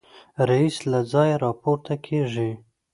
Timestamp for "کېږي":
2.05-2.51